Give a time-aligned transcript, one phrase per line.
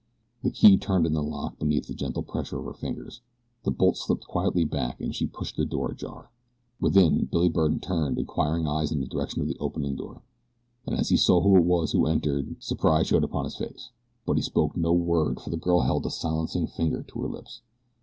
[0.41, 3.21] The key turned in the lock beneath the gentle pressure of her fingers,
[3.61, 6.31] the bolt slipped quietly back and she pushed the door ajar.
[6.79, 10.23] Within, Billy Byrne turned inquiring eyes in the direction of the opening door,
[10.87, 13.91] and as he saw who it was who entered surprise showed upon his face;
[14.25, 17.61] but he spoke no word for the girl held a silencing finger to her lips.